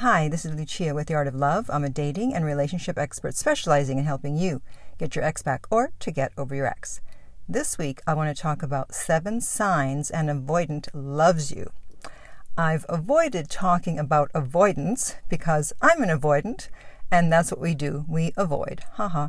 Hi, 0.00 0.28
this 0.28 0.44
is 0.44 0.54
Lucia 0.54 0.92
with 0.92 1.06
The 1.06 1.14
Art 1.14 1.26
of 1.26 1.34
Love. 1.34 1.70
I'm 1.72 1.82
a 1.82 1.88
dating 1.88 2.34
and 2.34 2.44
relationship 2.44 2.98
expert 2.98 3.34
specializing 3.34 3.96
in 3.96 4.04
helping 4.04 4.36
you 4.36 4.60
get 4.98 5.16
your 5.16 5.24
ex 5.24 5.42
back 5.42 5.66
or 5.70 5.92
to 6.00 6.10
get 6.10 6.32
over 6.36 6.54
your 6.54 6.66
ex. 6.66 7.00
This 7.48 7.78
week, 7.78 8.02
I 8.06 8.12
want 8.12 8.28
to 8.28 8.42
talk 8.42 8.62
about 8.62 8.94
seven 8.94 9.40
signs 9.40 10.10
an 10.10 10.26
avoidant 10.26 10.90
loves 10.92 11.50
you. 11.50 11.70
I've 12.58 12.84
avoided 12.90 13.48
talking 13.48 13.98
about 13.98 14.30
avoidance 14.34 15.16
because 15.30 15.72
I'm 15.80 16.02
an 16.02 16.10
avoidant, 16.10 16.68
and 17.10 17.32
that's 17.32 17.50
what 17.50 17.62
we 17.62 17.74
do. 17.74 18.04
We 18.06 18.34
avoid. 18.36 18.82
Haha. 18.96 19.28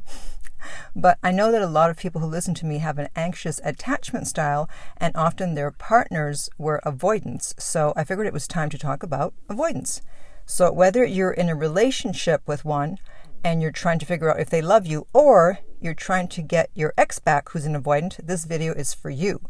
But 0.94 1.18
I 1.24 1.32
know 1.32 1.50
that 1.50 1.62
a 1.62 1.68
lot 1.68 1.90
of 1.90 1.96
people 1.96 2.20
who 2.20 2.28
listen 2.28 2.56
to 2.56 2.66
me 2.66 2.80
have 2.80 3.00
an 3.00 3.08
anxious 3.16 3.62
attachment 3.64 4.28
style, 4.28 4.70
and 4.98 5.16
often 5.16 5.56
their 5.56 5.72
partners 5.72 6.50
were 6.58 6.82
avoidants. 6.84 7.56
So 7.58 7.94
I 7.96 8.04
figured 8.04 8.28
it 8.28 8.34
was 8.34 8.50
time 8.50 8.70
to 8.72 8.78
talk 8.78 9.02
about 9.02 9.34
avoidance. 9.48 10.02
So 10.50 10.72
whether 10.72 11.04
you're 11.04 11.32
in 11.32 11.50
a 11.50 11.56
relationship 11.56 12.42
with 12.48 12.64
one 12.64 13.00
and 13.44 13.62
you're 13.62 13.70
trying 13.70 14.00
to 14.00 14.06
figure 14.06 14.32
out 14.32 14.40
if 14.40 14.50
they 14.50 14.62
love 14.62 14.88
you, 14.88 15.06
or 15.12 15.60
you're 15.82 15.94
trying 15.94 16.30
to 16.30 16.42
get 16.42 16.70
your 16.74 16.94
ex 16.98 17.20
back 17.20 17.50
who's 17.50 17.66
an 17.66 17.80
avoidant, 17.80 18.26
this 18.26 18.46
video 18.46 18.72
is 18.74 18.94
for 18.94 19.10
you. 19.10 19.42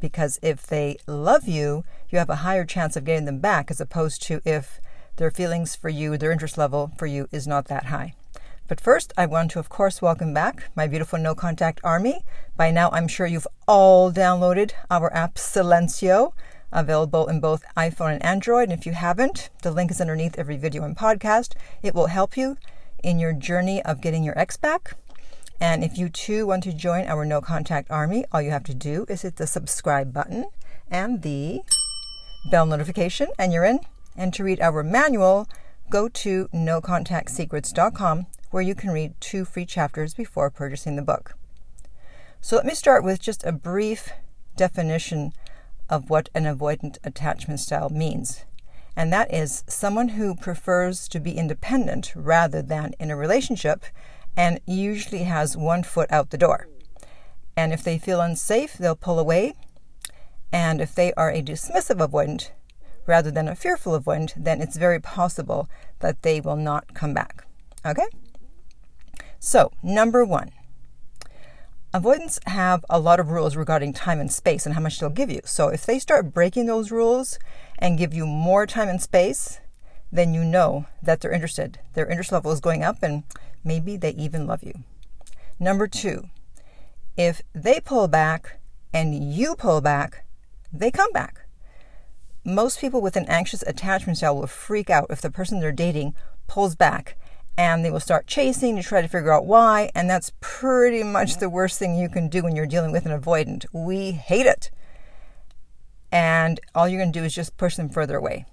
Because 0.00 0.38
if 0.40 0.66
they 0.66 0.96
love 1.06 1.46
you, 1.46 1.84
you 2.08 2.18
have 2.18 2.30
a 2.30 2.36
higher 2.36 2.64
chance 2.64 2.96
of 2.96 3.04
getting 3.04 3.26
them 3.26 3.38
back 3.38 3.70
as 3.70 3.82
opposed 3.82 4.22
to 4.22 4.40
if 4.46 4.80
their 5.16 5.30
feelings 5.30 5.76
for 5.76 5.90
you, 5.90 6.16
their 6.16 6.32
interest 6.32 6.56
level 6.56 6.90
for 6.96 7.06
you 7.06 7.28
is 7.30 7.46
not 7.46 7.68
that 7.68 7.86
high. 7.86 8.14
But 8.66 8.80
first, 8.80 9.12
I 9.16 9.26
want 9.26 9.50
to, 9.52 9.58
of 9.58 9.68
course, 9.68 10.00
welcome 10.00 10.32
back 10.32 10.70
my 10.74 10.86
beautiful 10.86 11.18
no 11.18 11.34
contact 11.34 11.80
army. 11.84 12.24
By 12.56 12.70
now, 12.70 12.88
I'm 12.92 13.08
sure 13.08 13.26
you've 13.26 13.46
all 13.68 14.10
downloaded 14.10 14.72
our 14.90 15.12
app 15.12 15.34
Silenzio, 15.34 16.32
available 16.76 17.26
in 17.26 17.40
both 17.40 17.64
iPhone 17.76 18.12
and 18.12 18.24
Android. 18.24 18.70
And 18.70 18.78
if 18.78 18.86
you 18.86 18.92
haven't, 18.92 19.50
the 19.62 19.72
link 19.72 19.90
is 19.90 20.00
underneath 20.00 20.38
every 20.38 20.56
video 20.56 20.84
and 20.84 20.96
podcast. 20.96 21.54
It 21.82 21.94
will 21.94 22.06
help 22.06 22.36
you 22.36 22.56
in 23.02 23.18
your 23.18 23.32
journey 23.32 23.82
of 23.82 24.00
getting 24.00 24.22
your 24.22 24.38
ex 24.38 24.56
back. 24.56 24.96
And 25.58 25.82
if 25.82 25.96
you 25.96 26.08
too 26.08 26.46
want 26.46 26.62
to 26.64 26.72
join 26.72 27.06
our 27.06 27.24
no 27.24 27.40
contact 27.40 27.90
army, 27.90 28.26
all 28.30 28.42
you 28.42 28.50
have 28.50 28.64
to 28.64 28.74
do 28.74 29.06
is 29.08 29.22
hit 29.22 29.36
the 29.36 29.46
subscribe 29.46 30.12
button 30.12 30.46
and 30.90 31.22
the 31.22 31.60
bell 32.50 32.66
notification, 32.66 33.28
and 33.38 33.52
you're 33.52 33.64
in. 33.64 33.80
And 34.16 34.32
to 34.34 34.44
read 34.44 34.60
our 34.60 34.82
manual, 34.82 35.48
go 35.90 36.08
to 36.08 36.48
nocontactsecrets.com 36.48 38.26
where 38.50 38.62
you 38.62 38.74
can 38.74 38.90
read 38.90 39.14
two 39.20 39.44
free 39.44 39.66
chapters 39.66 40.14
before 40.14 40.50
purchasing 40.50 40.96
the 40.96 41.02
book. 41.02 41.34
So 42.40 42.56
let 42.56 42.66
me 42.66 42.74
start 42.74 43.02
with 43.02 43.20
just 43.20 43.44
a 43.44 43.52
brief 43.52 44.10
definition 44.56 45.32
of 45.88 46.10
what 46.10 46.28
an 46.34 46.44
avoidant 46.44 46.98
attachment 47.04 47.60
style 47.60 47.90
means. 47.90 48.44
And 48.96 49.12
that 49.12 49.32
is 49.32 49.62
someone 49.66 50.10
who 50.10 50.34
prefers 50.34 51.06
to 51.08 51.20
be 51.20 51.32
independent 51.36 52.12
rather 52.16 52.62
than 52.62 52.94
in 52.98 53.10
a 53.10 53.16
relationship 53.16 53.84
and 54.36 54.60
usually 54.66 55.24
has 55.24 55.56
one 55.56 55.82
foot 55.82 56.10
out 56.10 56.30
the 56.30 56.38
door. 56.38 56.68
And 57.56 57.72
if 57.72 57.82
they 57.82 57.98
feel 57.98 58.20
unsafe, 58.20 58.74
they'll 58.74 58.96
pull 58.96 59.18
away. 59.18 59.54
And 60.52 60.80
if 60.80 60.94
they 60.94 61.12
are 61.14 61.30
a 61.30 61.42
dismissive 61.42 62.06
avoidant 62.06 62.50
rather 63.06 63.30
than 63.30 63.48
a 63.48 63.54
fearful 63.54 63.98
avoidant, 63.98 64.32
then 64.36 64.60
it's 64.60 64.76
very 64.76 65.00
possible 65.00 65.68
that 66.00 66.22
they 66.22 66.40
will 66.40 66.56
not 66.56 66.94
come 66.94 67.14
back. 67.14 67.46
Okay? 67.84 68.06
So, 69.38 69.70
number 69.82 70.24
one, 70.24 70.50
avoidants 71.96 72.38
have 72.46 72.84
a 72.90 73.00
lot 73.00 73.18
of 73.18 73.30
rules 73.30 73.56
regarding 73.56 73.94
time 73.94 74.20
and 74.20 74.30
space 74.30 74.66
and 74.66 74.74
how 74.74 74.80
much 74.82 74.98
they'll 74.98 75.08
give 75.08 75.30
you. 75.30 75.40
So, 75.44 75.68
if 75.68 75.86
they 75.86 75.98
start 75.98 76.34
breaking 76.34 76.66
those 76.66 76.90
rules 76.90 77.38
and 77.78 77.98
give 77.98 78.12
you 78.12 78.26
more 78.26 78.66
time 78.66 78.88
and 78.88 79.00
space, 79.00 79.60
then 80.12 80.34
you 80.34 80.44
know 80.44 80.86
that 81.02 81.20
they're 81.20 81.32
interested. 81.32 81.78
Their 81.94 82.06
interest 82.06 82.32
level 82.32 82.52
is 82.52 82.60
going 82.60 82.82
up 82.82 83.02
and 83.02 83.24
maybe 83.64 83.96
they 83.96 84.10
even 84.10 84.46
love 84.46 84.62
you. 84.62 84.74
Number 85.58 85.86
two, 85.86 86.28
if 87.16 87.40
they 87.54 87.80
pull 87.80 88.08
back 88.08 88.60
and 88.92 89.32
you 89.32 89.56
pull 89.56 89.80
back, 89.80 90.26
they 90.70 90.90
come 90.90 91.12
back. 91.12 91.46
Most 92.44 92.78
people 92.78 93.00
with 93.00 93.16
an 93.16 93.26
anxious 93.26 93.62
attachment 93.62 94.18
style 94.18 94.36
will 94.36 94.46
freak 94.46 94.90
out 94.90 95.06
if 95.08 95.22
the 95.22 95.30
person 95.30 95.60
they're 95.60 95.72
dating 95.72 96.14
pulls 96.46 96.76
back 96.76 97.16
and 97.56 97.84
they 97.84 97.90
will 97.90 98.00
start 98.00 98.26
chasing 98.26 98.76
to 98.76 98.82
try 98.82 99.00
to 99.00 99.08
figure 99.08 99.32
out 99.32 99.46
why. 99.46 99.90
And 99.94 100.10
that's 100.10 100.32
pretty 100.40 101.02
much 101.02 101.38
the 101.38 101.48
worst 101.48 101.78
thing 101.78 101.96
you 101.96 102.08
can 102.08 102.28
do 102.28 102.42
when 102.42 102.54
you're 102.54 102.66
dealing 102.66 102.92
with 102.92 103.06
an 103.06 103.18
avoidant. 103.18 103.64
We 103.72 104.12
hate 104.12 104.46
it. 104.46 104.70
And 106.12 106.60
all 106.74 106.88
you're 106.88 107.00
going 107.00 107.12
to 107.12 107.18
do 107.18 107.24
is 107.24 107.34
just 107.34 107.56
push 107.56 107.76
them 107.76 107.88
further 107.88 108.16
away. 108.16 108.46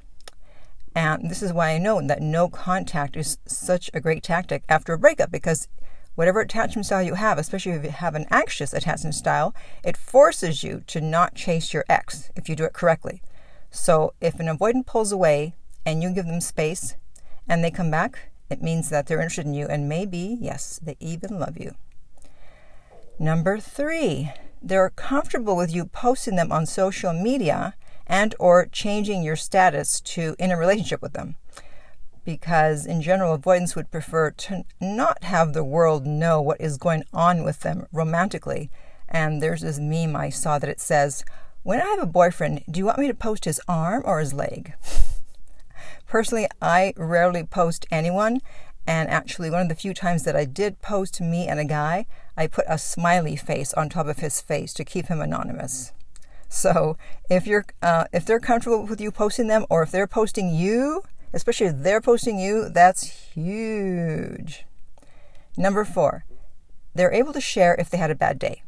And 0.95 1.29
this 1.29 1.41
is 1.41 1.51
why 1.51 1.71
I 1.71 1.79
know 1.79 2.01
that 2.05 2.21
no 2.21 2.47
contact 2.47 3.17
is 3.17 3.37
such 3.45 3.89
a 3.93 3.99
great 3.99 4.23
tactic 4.23 4.63
after 4.69 4.93
a 4.93 4.97
breakup 4.97 5.31
because 5.31 5.67
whatever 6.15 6.39
attachment 6.39 6.85
style 6.85 7.01
you 7.01 7.15
have, 7.15 7.37
especially 7.37 7.71
if 7.71 7.83
you 7.83 7.89
have 7.89 8.15
an 8.15 8.27
anxious 8.29 8.73
attachment 8.73 9.15
style, 9.15 9.55
it 9.83 9.97
forces 9.97 10.63
you 10.63 10.83
to 10.87 11.01
not 11.01 11.35
chase 11.35 11.73
your 11.73 11.83
ex 11.89 12.31
if 12.35 12.47
you 12.47 12.55
do 12.55 12.65
it 12.65 12.73
correctly. 12.73 13.21
So 13.71 14.13
if 14.21 14.39
an 14.39 14.45
avoidant 14.45 14.85
pulls 14.85 15.11
away 15.11 15.55
and 15.85 16.03
you 16.03 16.13
give 16.13 16.27
them 16.27 16.41
space 16.41 16.95
and 17.47 17.63
they 17.63 17.71
come 17.71 17.89
back, 17.89 18.29
it 18.53 18.61
means 18.61 18.89
that 18.89 19.07
they're 19.07 19.19
interested 19.19 19.47
in 19.47 19.53
you 19.53 19.67
and 19.67 19.89
maybe, 19.89 20.37
yes, 20.39 20.79
they 20.81 20.95
even 20.99 21.39
love 21.39 21.57
you. 21.57 21.75
Number 23.19 23.57
three, 23.59 24.31
they're 24.61 24.91
comfortable 24.91 25.55
with 25.55 25.73
you 25.73 25.85
posting 25.85 26.35
them 26.35 26.51
on 26.51 26.65
social 26.65 27.13
media 27.13 27.73
and 28.07 28.35
or 28.39 28.67
changing 28.67 29.23
your 29.23 29.35
status 29.35 29.99
to 30.01 30.35
in 30.37 30.51
a 30.51 30.57
relationship 30.57 31.01
with 31.01 31.13
them. 31.13 31.35
Because 32.23 32.85
in 32.85 33.01
general 33.01 33.33
avoidants 33.33 33.75
would 33.75 33.91
prefer 33.91 34.31
to 34.31 34.63
not 34.79 35.23
have 35.23 35.53
the 35.53 35.63
world 35.63 36.05
know 36.05 36.41
what 36.41 36.61
is 36.61 36.77
going 36.77 37.03
on 37.11 37.43
with 37.43 37.61
them 37.61 37.87
romantically. 37.91 38.69
And 39.09 39.41
there's 39.41 39.61
this 39.61 39.79
meme 39.79 40.15
i 40.15 40.29
saw 40.29 40.59
that 40.59 40.69
it 40.69 40.79
says 40.79 41.23
when 41.63 41.81
i 41.81 41.85
have 41.85 42.01
a 42.01 42.05
boyfriend 42.05 42.63
do 42.69 42.77
you 42.77 42.85
want 42.85 42.99
me 42.99 43.07
to 43.07 43.13
post 43.13 43.45
his 43.45 43.61
arm 43.67 44.01
or 44.05 44.19
his 44.19 44.33
leg 44.33 44.73
Personally, 46.07 46.47
I 46.61 46.93
rarely 46.97 47.43
post 47.43 47.85
anyone. 47.91 48.41
And 48.85 49.09
actually, 49.09 49.49
one 49.49 49.61
of 49.61 49.69
the 49.69 49.75
few 49.75 49.93
times 49.93 50.23
that 50.23 50.35
I 50.35 50.45
did 50.45 50.81
post 50.81 51.21
me 51.21 51.47
and 51.47 51.59
a 51.59 51.65
guy, 51.65 52.05
I 52.35 52.47
put 52.47 52.65
a 52.67 52.77
smiley 52.77 53.35
face 53.35 53.73
on 53.73 53.89
top 53.89 54.07
of 54.07 54.19
his 54.19 54.41
face 54.41 54.73
to 54.73 54.83
keep 54.83 55.07
him 55.07 55.21
anonymous. 55.21 55.93
So 56.49 56.97
if 57.29 57.47
you're 57.47 57.65
uh, 57.81 58.05
if 58.13 58.25
they're 58.25 58.39
comfortable 58.39 58.85
with 58.85 59.01
you 59.01 59.11
posting 59.11 59.47
them, 59.47 59.65
or 59.69 59.81
if 59.81 59.91
they're 59.91 60.05
posting 60.05 60.53
you, 60.53 61.03
especially 61.33 61.67
if 61.67 61.81
they're 61.81 62.01
posting 62.01 62.39
you, 62.39 62.69
that's 62.69 63.31
huge. 63.33 64.65
Number 65.57 65.83
four, 65.85 66.25
they're 66.93 67.11
able 67.11 67.33
to 67.33 67.41
share 67.41 67.75
if 67.79 67.89
they 67.89 67.97
had 67.97 68.11
a 68.11 68.15
bad 68.15 68.37
day, 68.37 68.61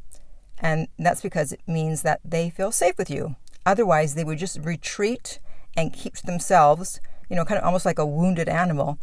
and 0.58 0.88
that's 0.98 1.22
because 1.22 1.52
it 1.52 1.62
means 1.68 2.02
that 2.02 2.22
they 2.26 2.50
feel 2.50 2.72
safe 2.72 2.98
with 2.98 3.10
you. 3.10 3.36
Otherwise, 3.66 4.16
they 4.16 4.24
would 4.24 4.40
just 4.40 4.60
retreat 4.60 5.40
and 5.78 5.94
keep 5.94 6.16
to 6.16 6.26
themselves 6.26 7.00
you 7.30 7.36
know, 7.36 7.46
kind 7.46 7.58
of 7.58 7.66
almost 7.66 7.86
like 7.86 8.00
a 8.00 8.06
wounded 8.06 8.50
animal 8.50 9.00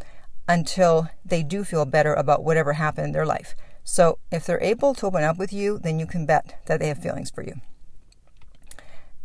until 0.47 1.09
they 1.25 1.43
do 1.43 1.63
feel 1.63 1.85
better 1.85 2.13
about 2.13 2.43
whatever 2.43 2.73
happened 2.73 3.07
in 3.07 3.11
their 3.11 3.25
life. 3.25 3.55
So 3.83 4.19
if 4.31 4.45
they're 4.45 4.61
able 4.61 4.93
to 4.95 5.07
open 5.07 5.23
up 5.23 5.37
with 5.37 5.51
you, 5.51 5.77
then 5.77 5.99
you 5.99 6.05
can 6.05 6.25
bet 6.25 6.61
that 6.65 6.79
they 6.79 6.87
have 6.87 7.01
feelings 7.01 7.29
for 7.29 7.43
you. 7.43 7.55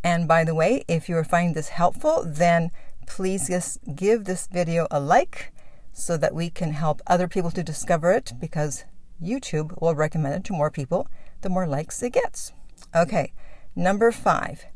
And 0.02 0.28
by 0.28 0.44
the 0.44 0.54
way, 0.54 0.84
if 0.88 1.08
you 1.08 1.16
are 1.16 1.24
finding 1.24 1.54
this 1.54 1.68
helpful, 1.68 2.24
then 2.26 2.70
please 3.06 3.48
just 3.48 3.78
give 3.94 4.24
this 4.24 4.46
video 4.46 4.86
a 4.90 5.00
like 5.00 5.52
so 5.92 6.16
that 6.16 6.34
we 6.34 6.50
can 6.50 6.72
help 6.72 7.02
other 7.06 7.26
people 7.26 7.50
to 7.50 7.62
discover 7.62 8.12
it 8.12 8.32
because 8.38 8.84
YouTube 9.22 9.80
will 9.80 9.94
recommend 9.94 10.34
it 10.34 10.44
to 10.44 10.52
more 10.52 10.70
people 10.70 11.08
the 11.40 11.48
more 11.48 11.66
likes 11.66 12.02
it 12.02 12.12
gets. 12.12 12.52
Okay, 12.94 13.32
number 13.74 14.12
five, 14.12 14.66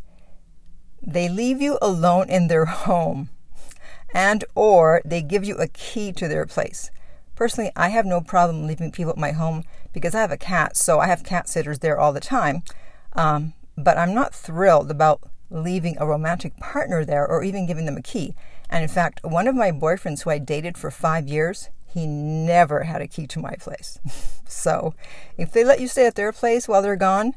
they 1.01 1.29
leave 1.29 1.61
you 1.61 1.79
alone 1.81 2.29
in 2.29 2.49
their 2.49 2.65
home 2.87 3.31
and 4.13 4.45
or 4.55 5.03
they 5.05 5.23
give 5.23 5.45
you 5.45 5.57
a 5.57 5.69
key 5.69 6.13
to 6.13 6.29
their 6.29 6.47
place. 6.47 6.91
Personally, 7.35 7.73
I 7.75 7.89
have 7.89 8.07
no 8.07 8.21
problem 8.21 8.67
leaving 8.67 8.93
people 8.93 9.13
at 9.13 9.19
my 9.19 9.33
home 9.33 9.65
because 9.93 10.15
I 10.15 10.21
have 10.21 10.33
a 10.33 10.37
cat, 10.37 10.77
so 10.77 11.01
I 11.01 11.07
have 11.07 11.25
cat 11.25 11.49
sitters 11.49 11.79
there 11.79 11.99
all 11.99 12.13
the 12.13 12.21
time. 12.21 12.63
Um, 13.15 13.55
but 13.77 13.99
I'm 13.99 14.15
not 14.15 14.35
thrilled 14.35 14.91
about 14.91 15.21
leaving 15.51 15.97
a 15.99 16.07
romantic 16.07 16.57
partner 16.59 17.05
there 17.05 17.27
or 17.27 17.43
even 17.43 17.67
giving 17.67 17.87
them 17.87 17.97
a 17.97 18.03
key. 18.03 18.35
And 18.71 18.83
in 18.83 18.89
fact, 18.89 19.21
one 19.23 19.49
of 19.49 19.55
my 19.55 19.71
boyfriends 19.71 20.23
who 20.23 20.31
I 20.31 20.39
dated 20.39 20.79
for 20.79 20.91
five 20.91 21.29
years, 21.29 21.69
he 21.87 22.07
never 22.07 22.85
had 22.85 23.03
a 23.03 23.09
key 23.09 23.27
to 23.29 23.39
my 23.39 23.55
place. 23.57 23.99
so 24.49 24.95
if 25.37 25.53
they 25.53 25.65
let 25.65 25.81
you 25.81 25.89
stay 25.89 26.07
at 26.07 26.15
their 26.15 26.33
place 26.33 26.69
while 26.69 26.83
they're 26.83 26.97
gone, 26.97 27.35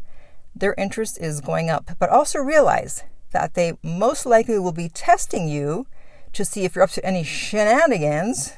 their 0.55 0.75
interest 0.77 1.17
is 1.19 1.41
going 1.41 1.69
up. 1.69 1.91
But 1.99 2.09
also 2.09 2.39
realize 2.39 3.03
that 3.31 3.53
they 3.53 3.77
most 3.83 4.25
likely 4.25 4.57
will 4.57 4.71
be 4.71 4.87
testing 4.87 5.49
you 5.49 5.87
to 6.35 6.45
see 6.45 6.63
if 6.63 6.75
you're 6.75 6.83
up 6.83 6.91
to 6.91 7.05
any 7.05 7.23
shenanigans 7.23 8.53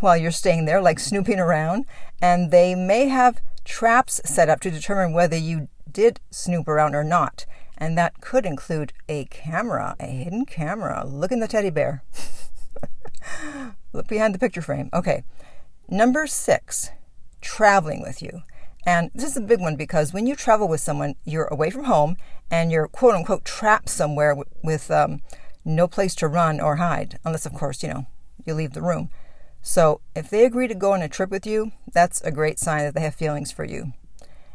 while 0.00 0.16
you're 0.16 0.30
staying 0.30 0.64
there, 0.64 0.80
like 0.80 0.98
snooping 0.98 1.38
around. 1.38 1.84
And 2.20 2.50
they 2.50 2.74
may 2.74 3.08
have 3.08 3.40
traps 3.64 4.20
set 4.24 4.48
up 4.48 4.60
to 4.60 4.70
determine 4.70 5.12
whether 5.12 5.36
you 5.36 5.68
did 5.90 6.20
snoop 6.30 6.68
around 6.68 6.94
or 6.94 7.04
not. 7.04 7.46
And 7.78 7.96
that 7.98 8.20
could 8.20 8.46
include 8.46 8.92
a 9.08 9.26
camera, 9.26 9.96
a 10.00 10.06
hidden 10.06 10.46
camera. 10.46 11.04
Look 11.06 11.30
in 11.30 11.40
the 11.40 11.48
teddy 11.48 11.70
bear. 11.70 12.02
Look 13.92 14.08
behind 14.08 14.34
the 14.34 14.38
picture 14.38 14.62
frame. 14.62 14.88
Okay. 14.94 15.24
Number 15.88 16.26
six, 16.26 16.90
traveling 17.40 18.00
with 18.00 18.22
you. 18.22 18.42
And 18.86 19.10
this 19.14 19.30
is 19.30 19.36
a 19.36 19.40
big 19.40 19.60
one 19.60 19.76
because 19.76 20.12
when 20.12 20.26
you 20.26 20.36
travel 20.36 20.68
with 20.68 20.80
someone, 20.80 21.16
you're 21.24 21.46
away 21.46 21.70
from 21.70 21.84
home 21.84 22.16
and 22.50 22.70
you're 22.70 22.88
quote 22.88 23.14
unquote 23.14 23.44
trapped 23.44 23.88
somewhere 23.88 24.34
with, 24.34 24.48
with 24.62 24.90
um, 24.90 25.22
no 25.66 25.88
place 25.88 26.14
to 26.16 26.28
run 26.28 26.60
or 26.60 26.76
hide, 26.76 27.18
unless, 27.24 27.44
of 27.44 27.52
course, 27.52 27.82
you 27.82 27.88
know, 27.88 28.06
you 28.46 28.54
leave 28.54 28.72
the 28.72 28.82
room. 28.82 29.10
So 29.60 30.00
if 30.14 30.30
they 30.30 30.44
agree 30.44 30.68
to 30.68 30.74
go 30.74 30.92
on 30.92 31.02
a 31.02 31.08
trip 31.08 31.30
with 31.30 31.44
you, 31.44 31.72
that's 31.92 32.20
a 32.20 32.30
great 32.30 32.58
sign 32.58 32.84
that 32.84 32.94
they 32.94 33.00
have 33.00 33.16
feelings 33.16 33.50
for 33.50 33.64
you. 33.64 33.92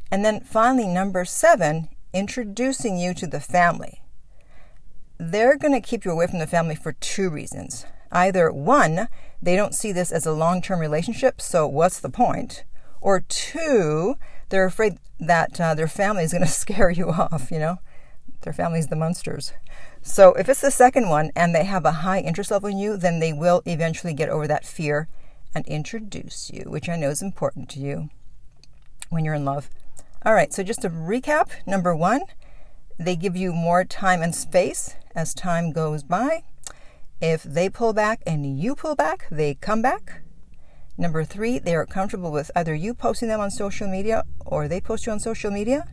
And 0.10 0.24
then 0.24 0.40
finally, 0.40 0.88
number 0.88 1.26
seven, 1.26 1.90
introducing 2.14 2.98
you 2.98 3.14
to 3.16 3.28
the 3.28 3.40
family. 3.40 4.02
They're 5.18 5.58
going 5.58 5.74
to 5.74 5.88
keep 5.88 6.06
you 6.06 6.12
away 6.12 6.28
from 6.28 6.40
the 6.40 6.48
family 6.48 6.76
for 6.76 6.94
two 6.94 7.30
reasons. 7.30 7.86
Either 8.12 8.52
one, 8.52 9.08
they 9.42 9.56
don't 9.56 9.76
see 9.76 9.92
this 9.92 10.12
as 10.12 10.26
a 10.26 10.34
long 10.34 10.62
term 10.62 10.80
relationship, 10.80 11.42
so 11.42 11.68
what's 11.68 12.00
the 12.00 12.10
point? 12.10 12.64
Or 13.02 13.20
two, 13.20 14.16
they're 14.50 14.66
afraid 14.66 14.98
that 15.20 15.60
uh, 15.60 15.74
their 15.76 15.88
family 15.88 16.24
is 16.24 16.32
going 16.32 16.44
to 16.46 16.48
scare 16.48 16.90
you 16.90 17.10
off, 17.10 17.52
you 17.52 17.60
know? 17.60 17.80
Their 18.42 18.54
family's 18.54 18.88
the 18.88 18.96
monsters. 18.96 19.54
So 20.02 20.34
if 20.34 20.50
it's 20.50 20.62
the 20.62 20.72
second 20.72 21.10
one 21.10 21.32
and 21.36 21.54
they 21.54 21.66
have 21.66 21.86
a 21.86 21.92
high 21.92 22.20
interest 22.20 22.52
level 22.52 22.70
in 22.70 22.78
you, 22.78 22.98
then 22.98 23.20
they 23.20 23.34
will 23.34 23.62
eventually 23.66 24.14
get 24.14 24.30
over 24.30 24.48
that 24.48 24.66
fear 24.66 25.08
and 25.54 25.66
introduce 25.68 26.50
you, 26.52 26.64
which 26.68 26.90
I 26.90 26.96
know 26.96 27.10
is 27.10 27.22
important 27.22 27.70
to 27.70 27.80
you 27.80 28.10
when 29.10 29.26
you're 29.26 29.36
in 29.36 29.46
love. 29.46 29.70
All 30.26 30.34
right, 30.34 30.54
so 30.54 30.64
just 30.64 30.82
to 30.82 30.90
recap 30.90 31.50
number 31.66 31.96
one, 31.96 32.22
they 33.00 33.16
give 33.16 33.36
you 33.36 33.54
more 33.54 33.84
time 33.84 34.22
and 34.22 34.36
space 34.36 34.96
as 35.16 35.34
time 35.34 35.72
goes 35.72 36.04
by. 36.04 36.44
If 37.22 37.44
they 37.44 37.70
pull 37.70 37.94
back 37.94 38.22
and 38.26 38.60
you 38.60 38.76
pull 38.76 38.96
back, 38.96 39.28
they 39.30 39.56
come 39.56 39.82
back. 39.82 40.22
Number 40.98 41.24
three, 41.24 41.60
they 41.60 41.76
are 41.76 41.86
comfortable 41.86 42.32
with 42.32 42.52
either 42.56 42.76
you 42.76 42.94
posting 42.94 43.28
them 43.28 43.40
on 43.40 43.52
social 43.52 43.88
media 43.88 44.24
or 44.46 44.68
they 44.68 44.82
post 44.82 45.06
you 45.06 45.12
on 45.12 45.20
social 45.20 45.52
media. 45.52 45.88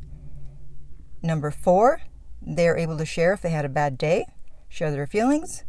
Number 1.23 1.50
four, 1.50 2.03
they're 2.40 2.76
able 2.76 2.96
to 2.99 3.05
share 3.05 3.32
if 3.32 3.43
they 3.43 3.50
had 3.50 3.64
a 3.64 3.70
bad 3.70 3.99
day, 3.99 4.26
share 4.69 4.90
their 4.90 5.06
feelings. 5.06 5.64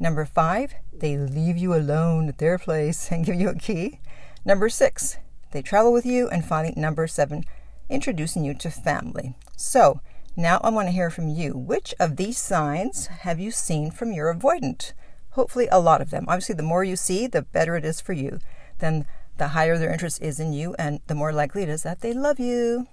Number 0.00 0.24
five, 0.24 0.74
they 0.92 1.16
leave 1.16 1.56
you 1.56 1.74
alone 1.74 2.28
at 2.28 2.38
their 2.38 2.58
place 2.58 3.08
and 3.12 3.24
give 3.24 3.34
you 3.34 3.48
a 3.48 3.54
key. 3.54 4.00
Number 4.44 4.68
six, 4.68 5.18
they 5.52 5.62
travel 5.62 5.92
with 5.92 6.06
you. 6.06 6.28
And 6.28 6.44
finally, 6.44 6.74
number 6.76 7.06
seven, 7.06 7.44
introducing 7.88 8.44
you 8.44 8.54
to 8.54 8.70
family. 8.70 9.34
So, 9.56 10.00
now 10.36 10.60
I 10.62 10.70
want 10.70 10.86
to 10.86 10.92
hear 10.92 11.10
from 11.10 11.28
you. 11.28 11.54
Which 11.54 11.94
of 11.98 12.16
these 12.16 12.38
signs 12.38 13.06
have 13.08 13.40
you 13.40 13.50
seen 13.50 13.90
from 13.90 14.12
your 14.12 14.32
avoidant? 14.32 14.92
Hopefully, 15.30 15.68
a 15.70 15.80
lot 15.80 16.00
of 16.00 16.10
them. 16.10 16.26
Obviously, 16.28 16.54
the 16.54 16.62
more 16.62 16.84
you 16.84 16.96
see, 16.96 17.26
the 17.26 17.42
better 17.42 17.76
it 17.76 17.84
is 17.84 18.00
for 18.00 18.12
you. 18.12 18.38
Then 18.78 19.04
the 19.36 19.48
higher 19.48 19.76
their 19.78 19.92
interest 19.92 20.22
is 20.22 20.38
in 20.38 20.52
you, 20.52 20.74
and 20.78 21.00
the 21.06 21.14
more 21.14 21.32
likely 21.32 21.62
it 21.62 21.68
is 21.68 21.82
that 21.82 22.00
they 22.00 22.12
love 22.12 22.38
you. 22.38 22.86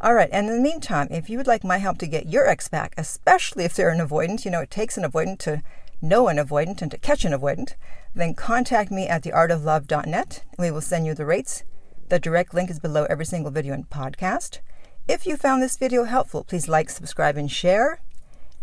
All 0.00 0.14
right, 0.14 0.28
and 0.30 0.48
in 0.48 0.56
the 0.56 0.62
meantime, 0.62 1.08
if 1.10 1.28
you 1.28 1.38
would 1.38 1.48
like 1.48 1.64
my 1.64 1.78
help 1.78 1.98
to 1.98 2.06
get 2.06 2.28
your 2.28 2.46
ex 2.46 2.68
back, 2.68 2.94
especially 2.96 3.64
if 3.64 3.74
they're 3.74 3.90
an 3.90 3.98
avoidant, 3.98 4.44
you 4.44 4.50
know, 4.50 4.60
it 4.60 4.70
takes 4.70 4.96
an 4.96 5.02
avoidant 5.02 5.38
to 5.40 5.62
know 6.00 6.28
an 6.28 6.36
avoidant 6.36 6.80
and 6.82 6.90
to 6.92 6.98
catch 6.98 7.24
an 7.24 7.32
avoidant, 7.32 7.74
then 8.14 8.32
contact 8.32 8.92
me 8.92 9.08
at 9.08 9.24
theartoflove.net 9.24 10.44
we 10.56 10.70
will 10.70 10.80
send 10.80 11.04
you 11.04 11.14
the 11.14 11.26
rates. 11.26 11.64
The 12.10 12.20
direct 12.20 12.54
link 12.54 12.70
is 12.70 12.78
below 12.78 13.06
every 13.10 13.24
single 13.24 13.50
video 13.50 13.74
and 13.74 13.90
podcast. 13.90 14.60
If 15.08 15.26
you 15.26 15.36
found 15.36 15.62
this 15.62 15.76
video 15.76 16.04
helpful, 16.04 16.44
please 16.44 16.68
like, 16.68 16.90
subscribe, 16.90 17.36
and 17.36 17.50
share. 17.50 18.00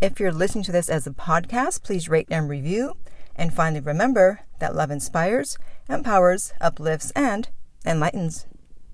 If 0.00 0.18
you're 0.18 0.32
listening 0.32 0.64
to 0.64 0.72
this 0.72 0.88
as 0.88 1.06
a 1.06 1.10
podcast, 1.10 1.82
please 1.82 2.08
rate 2.08 2.28
and 2.30 2.48
review. 2.48 2.94
And 3.34 3.52
finally, 3.52 3.80
remember 3.80 4.40
that 4.58 4.74
love 4.74 4.90
inspires, 4.90 5.58
empowers, 5.86 6.54
uplifts, 6.62 7.10
and 7.10 7.50
enlightens. 7.84 8.46